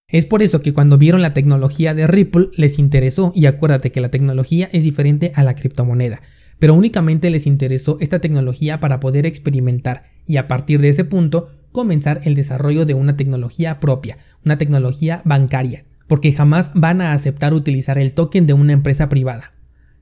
Es 0.08 0.26
por 0.26 0.42
eso 0.42 0.62
que 0.62 0.72
cuando 0.72 0.98
vieron 0.98 1.22
la 1.22 1.32
tecnología 1.32 1.94
de 1.94 2.08
Ripple 2.08 2.48
les 2.56 2.80
interesó 2.80 3.32
y 3.36 3.46
acuérdate 3.46 3.92
que 3.92 4.00
la 4.00 4.10
tecnología 4.10 4.68
es 4.72 4.82
diferente 4.82 5.30
a 5.36 5.44
la 5.44 5.54
criptomoneda, 5.54 6.22
pero 6.58 6.74
únicamente 6.74 7.30
les 7.30 7.46
interesó 7.46 7.98
esta 8.00 8.18
tecnología 8.18 8.80
para 8.80 8.98
poder 8.98 9.26
experimentar 9.26 10.04
y 10.26 10.38
a 10.38 10.48
partir 10.48 10.80
de 10.80 10.88
ese 10.88 11.04
punto 11.04 11.50
comenzar 11.70 12.20
el 12.24 12.34
desarrollo 12.34 12.84
de 12.84 12.94
una 12.94 13.16
tecnología 13.16 13.78
propia, 13.78 14.18
una 14.44 14.58
tecnología 14.58 15.22
bancaria, 15.24 15.86
porque 16.12 16.30
jamás 16.30 16.72
van 16.74 17.00
a 17.00 17.14
aceptar 17.14 17.54
utilizar 17.54 17.96
el 17.96 18.12
token 18.12 18.46
de 18.46 18.52
una 18.52 18.74
empresa 18.74 19.08
privada. 19.08 19.54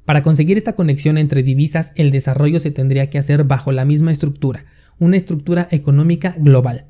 Para 0.05 0.25
conseguir 0.25 0.59
esta 0.59 0.73
conexión 0.73 1.19
entre 1.19 1.45
divisas, 1.45 1.93
el 1.95 2.11
desarrollo 2.11 2.59
se 2.59 2.73
tendría 2.73 3.09
que 3.09 3.19
hacer 3.19 3.45
bajo 3.45 3.71
la 3.71 3.85
misma 3.85 4.11
estructura, 4.11 4.65
una 4.99 5.17
estructura 5.17 5.69
económica 5.71 6.35
global. 6.37 6.87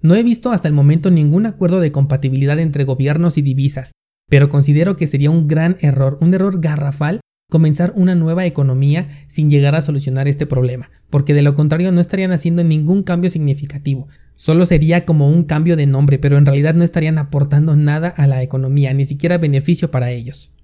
No 0.00 0.14
he 0.14 0.22
visto 0.22 0.52
hasta 0.52 0.68
el 0.68 0.74
momento 0.74 1.10
ningún 1.10 1.44
acuerdo 1.44 1.80
de 1.80 1.92
compatibilidad 1.92 2.58
entre 2.58 2.84
gobiernos 2.84 3.36
y 3.36 3.42
divisas, 3.42 3.92
pero 4.30 4.48
considero 4.48 4.96
que 4.96 5.06
sería 5.06 5.30
un 5.30 5.48
gran 5.48 5.76
error, 5.82 6.16
un 6.22 6.32
error 6.32 6.58
garrafal, 6.58 7.20
comenzar 7.50 7.92
una 7.94 8.14
nueva 8.14 8.46
economía 8.46 9.26
sin 9.28 9.50
llegar 9.50 9.74
a 9.74 9.82
solucionar 9.82 10.28
este 10.28 10.46
problema, 10.46 10.90
porque 11.10 11.34
de 11.34 11.42
lo 11.42 11.52
contrario 11.52 11.92
no 11.92 12.00
estarían 12.00 12.32
haciendo 12.32 12.64
ningún 12.64 13.02
cambio 13.02 13.28
significativo. 13.28 14.08
Solo 14.34 14.66
sería 14.66 15.04
como 15.04 15.28
un 15.28 15.44
cambio 15.44 15.76
de 15.76 15.86
nombre, 15.86 16.18
pero 16.18 16.38
en 16.38 16.46
realidad 16.46 16.74
no 16.74 16.84
estarían 16.84 17.18
aportando 17.18 17.76
nada 17.76 18.08
a 18.08 18.26
la 18.26 18.42
economía, 18.42 18.92
ni 18.94 19.04
siquiera 19.04 19.38
beneficio 19.38 19.90
para 19.90 20.10
ellos. 20.10 20.56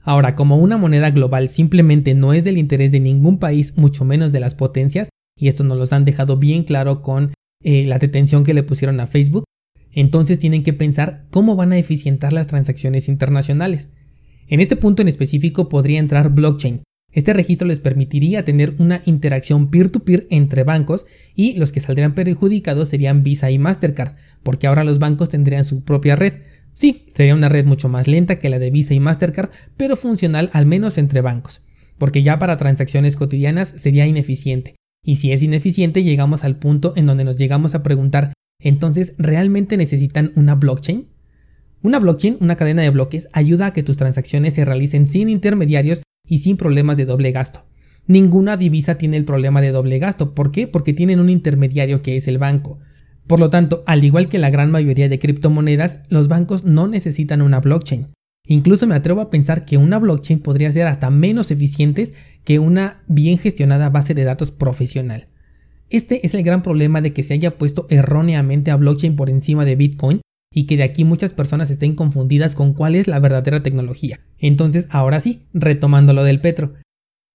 Ahora, 0.00 0.36
como 0.36 0.56
una 0.56 0.76
moneda 0.76 1.10
global 1.10 1.48
simplemente 1.48 2.14
no 2.14 2.32
es 2.32 2.44
del 2.44 2.58
interés 2.58 2.92
de 2.92 3.00
ningún 3.00 3.38
país, 3.38 3.76
mucho 3.76 4.04
menos 4.04 4.32
de 4.32 4.40
las 4.40 4.54
potencias, 4.54 5.08
y 5.36 5.48
esto 5.48 5.64
nos 5.64 5.76
lo 5.76 5.96
han 5.96 6.04
dejado 6.04 6.36
bien 6.36 6.62
claro 6.62 7.02
con 7.02 7.34
eh, 7.62 7.84
la 7.86 7.98
detención 7.98 8.44
que 8.44 8.54
le 8.54 8.62
pusieron 8.62 9.00
a 9.00 9.06
Facebook, 9.06 9.44
entonces 9.92 10.38
tienen 10.38 10.62
que 10.62 10.72
pensar 10.72 11.26
cómo 11.30 11.56
van 11.56 11.72
a 11.72 11.78
eficientar 11.78 12.32
las 12.32 12.46
transacciones 12.46 13.08
internacionales. 13.08 13.88
En 14.46 14.60
este 14.60 14.76
punto 14.76 15.02
en 15.02 15.08
específico 15.08 15.68
podría 15.68 15.98
entrar 15.98 16.30
blockchain. 16.32 16.82
Este 17.16 17.32
registro 17.32 17.66
les 17.66 17.80
permitiría 17.80 18.44
tener 18.44 18.74
una 18.78 19.00
interacción 19.06 19.70
peer-to-peer 19.70 20.26
entre 20.28 20.64
bancos 20.64 21.06
y 21.34 21.56
los 21.56 21.72
que 21.72 21.80
saldrían 21.80 22.14
perjudicados 22.14 22.90
serían 22.90 23.22
Visa 23.22 23.50
y 23.50 23.58
Mastercard, 23.58 24.16
porque 24.42 24.66
ahora 24.66 24.84
los 24.84 24.98
bancos 24.98 25.30
tendrían 25.30 25.64
su 25.64 25.82
propia 25.82 26.14
red. 26.14 26.34
Sí, 26.74 27.06
sería 27.14 27.34
una 27.34 27.48
red 27.48 27.64
mucho 27.64 27.88
más 27.88 28.06
lenta 28.06 28.38
que 28.38 28.50
la 28.50 28.58
de 28.58 28.70
Visa 28.70 28.92
y 28.92 29.00
Mastercard, 29.00 29.48
pero 29.78 29.96
funcional 29.96 30.50
al 30.52 30.66
menos 30.66 30.98
entre 30.98 31.22
bancos, 31.22 31.62
porque 31.96 32.22
ya 32.22 32.38
para 32.38 32.58
transacciones 32.58 33.16
cotidianas 33.16 33.72
sería 33.76 34.06
ineficiente. 34.06 34.76
Y 35.02 35.16
si 35.16 35.32
es 35.32 35.42
ineficiente, 35.42 36.02
llegamos 36.02 36.44
al 36.44 36.58
punto 36.58 36.92
en 36.96 37.06
donde 37.06 37.24
nos 37.24 37.38
llegamos 37.38 37.74
a 37.74 37.82
preguntar, 37.82 38.34
entonces, 38.60 39.14
¿realmente 39.16 39.78
necesitan 39.78 40.32
una 40.34 40.54
blockchain? 40.54 41.08
Una 41.80 41.98
blockchain, 41.98 42.36
una 42.40 42.56
cadena 42.56 42.82
de 42.82 42.90
bloques, 42.90 43.28
ayuda 43.32 43.68
a 43.68 43.72
que 43.72 43.82
tus 43.82 43.96
transacciones 43.96 44.52
se 44.52 44.66
realicen 44.66 45.06
sin 45.06 45.30
intermediarios 45.30 46.02
y 46.26 46.38
sin 46.38 46.56
problemas 46.56 46.96
de 46.96 47.04
doble 47.04 47.32
gasto. 47.32 47.64
Ninguna 48.06 48.56
divisa 48.56 48.98
tiene 48.98 49.16
el 49.16 49.24
problema 49.24 49.60
de 49.60 49.70
doble 49.72 49.98
gasto. 49.98 50.34
¿Por 50.34 50.52
qué? 50.52 50.68
Porque 50.68 50.92
tienen 50.92 51.20
un 51.20 51.30
intermediario 51.30 52.02
que 52.02 52.16
es 52.16 52.28
el 52.28 52.38
banco. 52.38 52.78
Por 53.26 53.40
lo 53.40 53.50
tanto, 53.50 53.82
al 53.86 54.04
igual 54.04 54.28
que 54.28 54.38
la 54.38 54.50
gran 54.50 54.70
mayoría 54.70 55.08
de 55.08 55.18
criptomonedas, 55.18 56.00
los 56.08 56.28
bancos 56.28 56.64
no 56.64 56.86
necesitan 56.86 57.42
una 57.42 57.60
blockchain. 57.60 58.06
Incluso 58.46 58.86
me 58.86 58.94
atrevo 58.94 59.20
a 59.20 59.30
pensar 59.30 59.64
que 59.64 59.76
una 59.76 59.98
blockchain 59.98 60.38
podría 60.38 60.72
ser 60.72 60.86
hasta 60.86 61.10
menos 61.10 61.50
eficiente 61.50 62.12
que 62.44 62.60
una 62.60 63.02
bien 63.08 63.38
gestionada 63.38 63.90
base 63.90 64.14
de 64.14 64.22
datos 64.22 64.52
profesional. 64.52 65.26
Este 65.90 66.24
es 66.26 66.34
el 66.34 66.44
gran 66.44 66.62
problema 66.62 67.00
de 67.00 67.12
que 67.12 67.24
se 67.24 67.34
haya 67.34 67.58
puesto 67.58 67.86
erróneamente 67.90 68.70
a 68.70 68.76
blockchain 68.76 69.16
por 69.16 69.30
encima 69.30 69.64
de 69.64 69.74
Bitcoin 69.74 70.20
y 70.56 70.64
que 70.64 70.78
de 70.78 70.84
aquí 70.84 71.04
muchas 71.04 71.34
personas 71.34 71.70
estén 71.70 71.94
confundidas 71.94 72.54
con 72.54 72.72
cuál 72.72 72.94
es 72.94 73.08
la 73.08 73.18
verdadera 73.18 73.62
tecnología. 73.62 74.20
Entonces, 74.38 74.86
ahora 74.88 75.20
sí, 75.20 75.42
retomando 75.52 76.14
lo 76.14 76.24
del 76.24 76.40
Petro. 76.40 76.72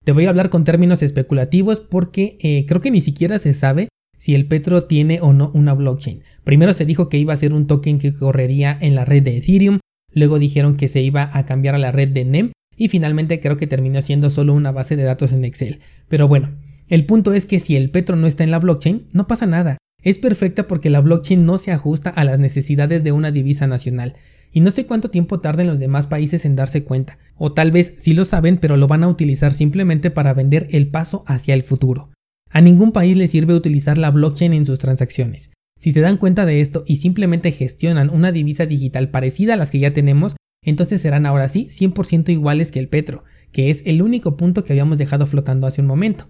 Te 0.03 0.11
voy 0.11 0.25
a 0.25 0.29
hablar 0.29 0.49
con 0.49 0.63
términos 0.63 1.03
especulativos 1.03 1.81
porque 1.81 2.39
eh, 2.41 2.65
creo 2.67 2.81
que 2.81 2.89
ni 2.89 2.99
siquiera 2.99 3.37
se 3.37 3.53
sabe 3.53 3.89
si 4.17 4.33
el 4.33 4.47
Petro 4.47 4.85
tiene 4.85 5.19
o 5.21 5.33
no 5.33 5.51
una 5.53 5.75
blockchain. 5.75 6.23
Primero 6.43 6.73
se 6.73 6.85
dijo 6.85 7.09
que 7.09 7.19
iba 7.19 7.31
a 7.31 7.37
ser 7.37 7.53
un 7.53 7.67
token 7.67 7.99
que 7.99 8.11
correría 8.11 8.75
en 8.81 8.95
la 8.95 9.05
red 9.05 9.21
de 9.21 9.37
Ethereum, 9.37 9.77
luego 10.11 10.39
dijeron 10.39 10.75
que 10.75 10.87
se 10.87 11.03
iba 11.03 11.29
a 11.31 11.45
cambiar 11.45 11.75
a 11.75 11.79
la 11.79 11.91
red 11.91 12.09
de 12.09 12.25
NEM 12.25 12.53
y 12.75 12.89
finalmente 12.89 13.39
creo 13.39 13.55
que 13.55 13.67
terminó 13.67 14.01
siendo 14.01 14.31
solo 14.31 14.55
una 14.55 14.71
base 14.71 14.95
de 14.95 15.03
datos 15.03 15.31
en 15.31 15.45
Excel. 15.45 15.79
Pero 16.07 16.27
bueno, 16.27 16.57
el 16.89 17.05
punto 17.05 17.35
es 17.35 17.45
que 17.45 17.59
si 17.59 17.75
el 17.75 17.91
Petro 17.91 18.15
no 18.15 18.25
está 18.25 18.43
en 18.43 18.49
la 18.49 18.57
blockchain, 18.57 19.09
no 19.11 19.27
pasa 19.27 19.45
nada. 19.45 19.77
Es 20.01 20.17
perfecta 20.17 20.67
porque 20.67 20.89
la 20.89 21.01
blockchain 21.01 21.46
no 21.46 21.58
se 21.58 21.72
ajusta 21.72 22.10
a 22.10 22.24
las 22.24 22.39
necesidades 22.39 23.03
de 23.03 23.12
una 23.12 23.31
divisa 23.31 23.67
nacional. 23.67 24.13
Y 24.51 24.60
no 24.60 24.72
sé 24.72 24.86
cuánto 24.86 25.10
tiempo 25.10 25.39
tarden 25.39 25.67
los 25.67 25.79
demás 25.79 26.08
países 26.08 26.43
en 26.46 26.55
darse 26.55 26.84
cuenta. 26.84 27.20
O 27.36 27.53
tal 27.53 27.72
vez 27.72 27.93
sí 27.98 28.13
lo 28.13 28.25
saben, 28.25 28.58
pero 28.58 28.77
lo 28.77 28.88
van 28.88 29.03
a 29.03 29.08
utilizar 29.08 29.53
simplemente 29.53 30.12
para 30.12 30.34
vender 30.34 30.67
el 30.72 30.88
paso 30.89 31.24
hacia 31.27 31.53
el 31.53 31.63
futuro. 31.63 32.12
A 32.50 32.62
ningún 32.62 32.91
país 32.91 33.15
le 33.15 33.27
sirve 33.27 33.53
utilizar 33.53 33.98
la 33.98 34.12
blockchain 34.12 34.53
en 34.53 34.65
sus 34.65 34.79
transacciones. 34.79 35.51
Si 35.79 35.91
se 35.93 36.01
dan 36.01 36.17
cuenta 36.17 36.46
de 36.46 36.62
esto 36.62 36.84
y 36.86 36.98
simplemente 36.98 37.51
gestionan 37.51 38.10
una 38.10 38.31
divisa 38.31 38.65
digital 38.65 39.10
parecida 39.10 39.53
a 39.53 39.58
las 39.58 39.72
que 39.72 39.79
ya 39.79 39.93
tenemos, 39.93 40.36
entonces 40.63 41.01
serán 41.01 41.25
ahora 41.25 41.48
sí 41.48 41.70
100% 41.70 42.29
iguales 42.29 42.72
que 42.72 42.79
el 42.79 42.89
petro, 42.89 43.24
que 43.51 43.70
es 43.70 43.81
el 43.86 44.01
único 44.01 44.38
punto 44.38 44.63
que 44.63 44.74
habíamos 44.74 44.98
dejado 44.98 45.25
flotando 45.25 45.65
hace 45.65 45.81
un 45.81 45.88
momento. 45.88 46.29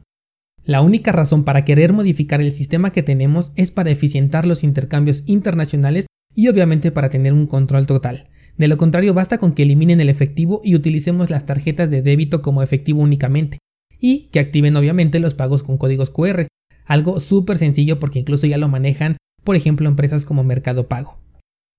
La 0.63 0.81
única 0.81 1.11
razón 1.11 1.43
para 1.43 1.65
querer 1.65 1.91
modificar 1.91 2.39
el 2.39 2.51
sistema 2.51 2.91
que 2.91 3.01
tenemos 3.01 3.51
es 3.55 3.71
para 3.71 3.89
eficientar 3.89 4.45
los 4.45 4.63
intercambios 4.63 5.23
internacionales 5.25 6.05
y 6.35 6.47
obviamente 6.47 6.91
para 6.91 7.09
tener 7.09 7.33
un 7.33 7.47
control 7.47 7.87
total. 7.87 8.29
De 8.57 8.67
lo 8.67 8.77
contrario, 8.77 9.13
basta 9.13 9.39
con 9.39 9.53
que 9.53 9.63
eliminen 9.63 10.01
el 10.01 10.09
efectivo 10.09 10.61
y 10.63 10.75
utilicemos 10.75 11.29
las 11.29 11.45
tarjetas 11.45 11.89
de 11.89 12.01
débito 12.01 12.41
como 12.41 12.61
efectivo 12.61 13.01
únicamente 13.01 13.57
y 13.99 14.29
que 14.31 14.39
activen 14.39 14.75
obviamente 14.75 15.19
los 15.19 15.33
pagos 15.33 15.63
con 15.63 15.77
códigos 15.77 16.11
QR, 16.11 16.47
algo 16.85 17.19
súper 17.19 17.57
sencillo 17.57 17.99
porque 17.99 18.19
incluso 18.19 18.47
ya 18.47 18.57
lo 18.57 18.67
manejan, 18.67 19.17
por 19.43 19.55
ejemplo, 19.55 19.87
empresas 19.87 20.25
como 20.25 20.43
Mercado 20.43 20.87
Pago. 20.87 21.17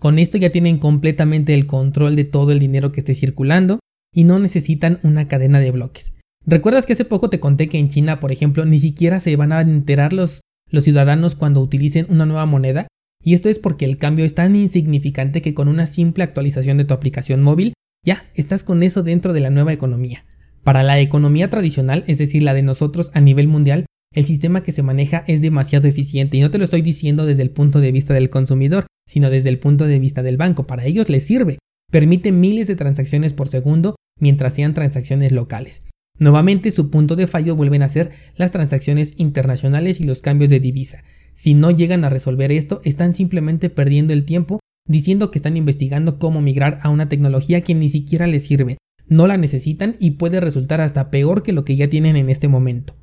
Con 0.01 0.19
esto 0.19 0.39
ya 0.39 0.51
tienen 0.51 0.79
completamente 0.79 1.55
el 1.55 1.67
control 1.67 2.17
de 2.17 2.25
todo 2.25 2.51
el 2.51 2.59
dinero 2.59 2.91
que 2.91 3.01
esté 3.01 3.15
circulando 3.15 3.79
y 4.13 4.25
no 4.25 4.41
necesitan 4.41 4.99
una 5.05 5.29
cadena 5.29 5.61
de 5.61 5.71
bloques. 5.71 6.13
¿Recuerdas 6.45 6.87
que 6.87 6.95
hace 6.95 7.05
poco 7.05 7.31
te 7.31 7.39
conté 7.39 7.69
que 7.69 7.79
en 7.79 7.89
China, 7.89 8.19
por 8.19 8.33
ejemplo, 8.33 8.65
ni 8.65 8.81
siquiera 8.81 9.21
se 9.21 9.37
van 9.37 9.53
a 9.53 9.61
enterar 9.61 10.13
los, 10.13 10.41
ciudadanos 10.81 11.37
cuando 11.37 11.61
utilicen 11.61 12.07
una 12.09 12.27
nueva 12.27 12.47
moneda? 12.47 12.89
Y 13.23 13.35
esto 13.35 13.49
es 13.49 13.61
porque 13.61 13.85
el 13.85 13.97
cambio 13.97 14.25
es 14.25 14.35
tan 14.35 14.57
insignificante 14.57 15.43
que 15.43 15.55
con 15.55 15.69
una 15.69 15.87
simple 15.87 16.25
actualización 16.25 16.79
de 16.79 16.85
tu 16.85 16.95
aplicación 16.95 17.43
móvil, 17.43 17.75
ya 18.05 18.29
estás 18.35 18.65
con 18.65 18.83
eso 18.83 19.05
dentro 19.05 19.33
de 19.33 19.41
la 19.41 19.51
nueva 19.51 19.73
economía. 19.73 20.25
Para 20.65 20.83
la 20.83 20.99
economía 20.99 21.49
tradicional, 21.49 22.03
es 22.09 22.19
decir, 22.19 22.43
la 22.43 22.55
de 22.55 22.63
nosotros 22.63 23.13
a 23.15 23.21
nivel 23.21 23.47
mundial, 23.47 23.87
el 24.13 24.25
sistema 24.25 24.65
que 24.65 24.73
se 24.73 24.83
maneja 24.83 25.23
es 25.29 25.41
demasiado 25.41 25.87
eficiente 25.87 26.37
y 26.37 26.41
no 26.41 26.51
te 26.51 26.59
lo 26.59 26.65
estoy 26.65 26.83
diciendo 26.83 27.25
desde 27.25 27.43
el 27.43 27.51
punto 27.51 27.81
de 27.81 27.93
vista 27.93 28.15
del 28.15 28.31
consumidor, 28.31 28.87
sino 29.07 29.31
desde 29.31 29.49
el 29.49 29.61
punto 29.61 29.87
de 29.87 30.01
vista 30.01 30.25
del 30.25 30.37
banco. 30.37 30.67
Para 30.67 30.85
ellos 30.85 31.09
les 31.09 31.25
sirve. 31.25 31.59
Permite 31.93 32.33
miles 32.33 32.67
de 32.67 32.77
transacciones 32.77 33.33
por 33.33 33.49
segundo 33.49 33.95
mientras 34.19 34.55
sean 34.55 34.75
transacciones 34.75 35.31
locales. 35.31 35.83
Nuevamente 36.19 36.71
su 36.71 36.91
punto 36.91 37.17
de 37.17 37.27
fallo 37.27 37.57
vuelven 37.57 37.83
a 37.83 37.89
ser 37.89 38.13
las 38.37 38.51
transacciones 38.51 39.15
internacionales 39.17 40.01
y 40.01 40.05
los 40.05 40.21
cambios 40.21 40.51
de 40.51 40.61
divisa. 40.61 41.03
Si 41.33 41.55
no 41.55 41.71
llegan 41.71 42.05
a 42.05 42.11
resolver 42.11 42.53
esto, 42.53 42.81
están 42.85 43.13
simplemente 43.13 43.71
perdiendo 43.71 44.13
el 44.13 44.25
tiempo 44.25 44.61
diciendo 44.87 45.31
que 45.31 45.39
están 45.39 45.57
investigando 45.57 46.19
cómo 46.19 46.41
migrar 46.41 46.79
a 46.83 46.91
una 46.91 47.09
tecnología 47.09 47.63
que 47.63 47.75
ni 47.75 47.89
siquiera 47.89 48.27
les 48.27 48.45
sirve, 48.45 48.79
no 49.07 49.27
la 49.27 49.37
necesitan 49.37 49.97
y 49.99 50.13
puede 50.13 50.41
resultar 50.41 50.81
hasta 50.81 51.11
peor 51.11 51.43
que 51.43 51.53
lo 51.53 51.65
que 51.65 51.77
ya 51.77 51.89
tienen 51.89 52.17
en 52.17 52.29
este 52.29 52.49
momento. 52.49 52.95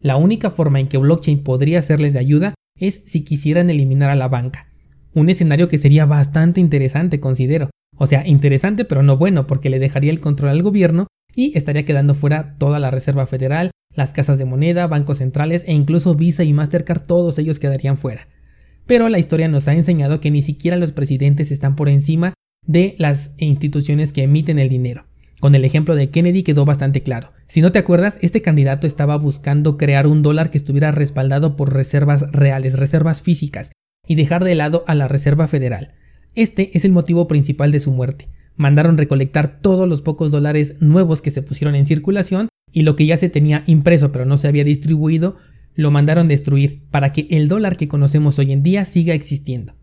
La 0.00 0.16
única 0.16 0.50
forma 0.50 0.80
en 0.80 0.88
que 0.88 0.98
blockchain 0.98 1.42
podría 1.42 1.82
serles 1.82 2.12
de 2.12 2.18
ayuda 2.18 2.54
es 2.78 3.00
si 3.04 3.24
quisieran 3.24 3.70
eliminar 3.70 4.10
a 4.10 4.16
la 4.16 4.28
banca. 4.28 4.68
Un 5.14 5.30
escenario 5.30 5.68
que 5.68 5.78
sería 5.78 6.04
bastante 6.04 6.60
interesante, 6.60 7.20
considero. 7.20 7.70
O 7.96 8.06
sea, 8.06 8.26
interesante 8.26 8.84
pero 8.84 9.02
no 9.02 9.16
bueno, 9.16 9.46
porque 9.46 9.70
le 9.70 9.78
dejaría 9.78 10.10
el 10.10 10.20
control 10.20 10.50
al 10.50 10.62
gobierno 10.62 11.06
y 11.36 11.56
estaría 11.56 11.84
quedando 11.84 12.14
fuera 12.14 12.56
toda 12.58 12.80
la 12.80 12.90
Reserva 12.90 13.26
Federal, 13.26 13.70
las 13.94 14.12
casas 14.12 14.38
de 14.38 14.44
moneda, 14.44 14.88
bancos 14.88 15.18
centrales 15.18 15.62
e 15.68 15.72
incluso 15.72 16.16
Visa 16.16 16.42
y 16.42 16.52
Mastercard, 16.52 17.02
todos 17.02 17.38
ellos 17.38 17.60
quedarían 17.60 17.98
fuera. 17.98 18.26
Pero 18.86 19.08
la 19.08 19.18
historia 19.18 19.46
nos 19.46 19.68
ha 19.68 19.74
enseñado 19.74 20.20
que 20.20 20.30
ni 20.30 20.42
siquiera 20.42 20.76
los 20.76 20.92
presidentes 20.92 21.52
están 21.52 21.76
por 21.76 21.88
encima 21.88 22.34
de 22.66 22.96
las 22.98 23.34
instituciones 23.38 24.12
que 24.12 24.24
emiten 24.24 24.58
el 24.58 24.68
dinero. 24.68 25.06
Con 25.38 25.54
el 25.54 25.64
ejemplo 25.64 25.94
de 25.94 26.08
Kennedy 26.10 26.42
quedó 26.42 26.64
bastante 26.64 27.02
claro. 27.02 27.32
Si 27.46 27.60
no 27.60 27.70
te 27.70 27.78
acuerdas, 27.78 28.18
este 28.22 28.42
candidato 28.42 28.86
estaba 28.86 29.16
buscando 29.16 29.76
crear 29.76 30.06
un 30.06 30.22
dólar 30.22 30.50
que 30.50 30.58
estuviera 30.58 30.90
respaldado 30.90 31.56
por 31.56 31.74
reservas 31.74 32.32
reales, 32.32 32.78
reservas 32.78 33.22
físicas, 33.22 33.70
y 34.08 34.14
dejar 34.14 34.44
de 34.44 34.54
lado 34.54 34.84
a 34.86 34.94
la 34.94 35.08
Reserva 35.08 35.48
Federal. 35.48 35.94
Este 36.34 36.76
es 36.76 36.84
el 36.84 36.92
motivo 36.92 37.28
principal 37.28 37.72
de 37.72 37.80
su 37.80 37.92
muerte. 37.92 38.28
Mandaron 38.56 38.96
recolectar 38.96 39.60
todos 39.60 39.88
los 39.88 40.02
pocos 40.02 40.30
dólares 40.30 40.76
nuevos 40.80 41.22
que 41.22 41.30
se 41.30 41.42
pusieron 41.42 41.74
en 41.74 41.86
circulación 41.86 42.48
y 42.72 42.82
lo 42.82 42.96
que 42.96 43.06
ya 43.06 43.16
se 43.16 43.28
tenía 43.28 43.62
impreso 43.66 44.12
pero 44.12 44.24
no 44.24 44.38
se 44.38 44.48
había 44.48 44.64
distribuido, 44.64 45.36
lo 45.74 45.90
mandaron 45.90 46.26
destruir 46.26 46.82
para 46.90 47.12
que 47.12 47.26
el 47.30 47.48
dólar 47.48 47.76
que 47.76 47.88
conocemos 47.88 48.38
hoy 48.38 48.52
en 48.52 48.62
día 48.62 48.84
siga 48.84 49.14
existiendo. 49.14 49.74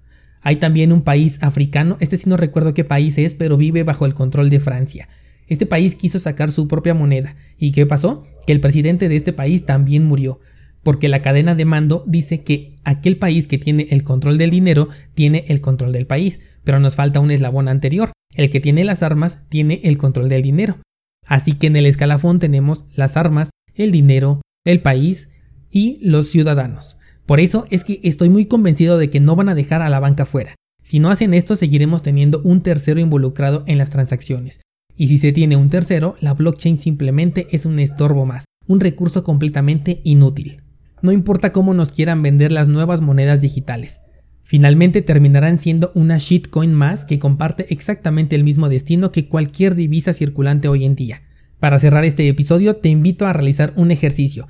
Hay 0.42 0.58
también 0.58 0.92
un 0.92 1.04
país 1.04 1.42
africano, 1.42 1.98
este 2.02 2.18
sí 2.18 2.30
no 2.30 2.36
recuerdo 2.36 2.74
qué 2.74 2.84
país 2.84 3.18
es, 3.18 3.34
pero 3.34 3.56
vive 3.56 3.84
bajo 3.84 4.06
el 4.06 4.14
control 4.14 4.50
de 4.50 4.60
Francia. 4.60 5.08
Este 5.48 5.66
país 5.66 5.96
quiso 5.96 6.20
sacar 6.20 6.52
su 6.52 6.68
propia 6.68 6.94
moneda. 6.94 7.36
¿Y 7.58 7.72
qué 7.72 7.86
pasó? 7.86 8.26
Que 8.46 8.54
el 8.54 8.60
presidente 8.60 9.08
de 9.08 9.16
este 9.16 9.34
país 9.34 9.66
también 9.66 10.06
murió, 10.06 10.40
porque 10.84 11.10
la 11.10 11.22
cadena 11.22 11.56
de 11.56 11.66
mando 11.66 12.04
dice 12.06 12.44
que 12.44 12.76
aquel 12.84 13.18
país 13.18 13.48
que 13.48 13.58
tiene 13.58 13.88
el 13.92 14.04
control 14.04 14.38
del 14.38 14.50
dinero 14.50 14.90
tiene 15.14 15.46
el 15.48 15.62
control 15.62 15.94
del 15.94 16.08
país, 16.08 16.40
pero 16.64 16.80
nos 16.80 16.96
falta 16.96 17.20
un 17.20 17.32
eslabón 17.32 17.68
anterior. 17.68 18.12
El 18.36 18.50
que 18.50 18.60
tiene 18.60 18.84
las 18.84 19.04
armas 19.04 19.40
tiene 19.50 19.82
el 19.84 19.98
control 19.98 20.30
del 20.30 20.42
dinero. 20.42 20.80
Así 21.26 21.54
que 21.54 21.68
en 21.68 21.76
el 21.76 21.86
escalafón 21.86 22.40
tenemos 22.40 22.86
las 22.96 23.18
armas, 23.18 23.50
el 23.76 23.92
dinero, 23.92 24.42
el 24.66 24.82
país 24.82 25.30
y 25.70 26.00
los 26.02 26.28
ciudadanos. 26.28 26.98
Por 27.26 27.40
eso 27.40 27.66
es 27.70 27.84
que 27.84 28.00
estoy 28.04 28.30
muy 28.30 28.46
convencido 28.48 28.98
de 28.98 29.10
que 29.10 29.20
no 29.20 29.36
van 29.36 29.50
a 29.50 29.56
dejar 29.56 29.82
a 29.82 29.90
la 29.90 30.00
banca 30.00 30.26
fuera. 30.26 30.56
Si 30.84 31.00
no 31.00 31.10
hacen 31.10 31.34
esto, 31.34 31.56
seguiremos 31.56 32.04
teniendo 32.04 32.42
un 32.44 32.62
tercero 32.62 33.00
involucrado 33.00 33.64
en 33.68 33.78
las 33.78 33.90
transacciones. 33.90 34.60
Y 34.96 35.08
si 35.08 35.18
se 35.18 35.32
tiene 35.32 35.56
un 35.56 35.70
tercero, 35.70 36.16
la 36.20 36.34
blockchain 36.34 36.78
simplemente 36.78 37.48
es 37.52 37.66
un 37.66 37.80
estorbo 37.80 38.26
más, 38.26 38.46
un 38.68 38.80
recurso 38.80 39.24
completamente 39.24 40.02
inútil. 40.04 40.62
No 41.02 41.12
importa 41.12 41.52
cómo 41.52 41.74
nos 41.74 41.92
quieran 41.92 42.22
vender 42.22 42.52
las 42.52 42.68
nuevas 42.68 43.02
monedas 43.02 43.42
digitales. 43.42 44.02
Finalmente 44.44 45.02
terminarán 45.02 45.58
siendo 45.58 45.92
una 45.96 46.18
shitcoin 46.18 46.74
más 46.74 47.06
que 47.06 47.18
comparte 47.18 47.66
exactamente 47.74 48.36
el 48.36 48.44
mismo 48.44 48.70
destino 48.70 49.12
que 49.12 49.28
cualquier 49.28 49.74
divisa 49.74 50.14
circulante 50.14 50.68
hoy 50.68 50.84
en 50.84 50.96
día. 50.96 51.24
Para 51.60 51.80
cerrar 51.80 52.04
este 52.04 52.28
episodio 52.28 52.76
te 52.76 52.90
invito 52.90 53.26
a 53.26 53.34
realizar 53.34 53.74
un 53.78 53.90
ejercicio. 53.90 54.48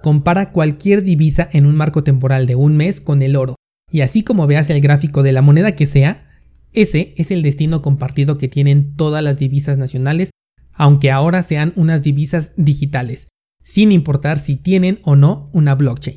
Compara 0.00 0.52
cualquier 0.52 1.02
divisa 1.02 1.48
en 1.52 1.66
un 1.66 1.74
marco 1.74 2.04
temporal 2.04 2.46
de 2.46 2.54
un 2.54 2.76
mes 2.76 3.00
con 3.00 3.20
el 3.20 3.36
oro, 3.36 3.56
y 3.90 4.00
así 4.00 4.22
como 4.22 4.46
veas 4.46 4.70
el 4.70 4.80
gráfico 4.80 5.22
de 5.22 5.32
la 5.32 5.42
moneda 5.42 5.72
que 5.72 5.86
sea, 5.86 6.28
ese 6.72 7.12
es 7.16 7.30
el 7.30 7.42
destino 7.42 7.82
compartido 7.82 8.38
que 8.38 8.48
tienen 8.48 8.96
todas 8.96 9.22
las 9.22 9.36
divisas 9.36 9.76
nacionales, 9.76 10.30
aunque 10.72 11.10
ahora 11.10 11.42
sean 11.42 11.72
unas 11.76 12.02
divisas 12.02 12.52
digitales, 12.56 13.28
sin 13.62 13.92
importar 13.92 14.38
si 14.38 14.56
tienen 14.56 15.00
o 15.02 15.14
no 15.16 15.50
una 15.52 15.74
blockchain. 15.74 16.10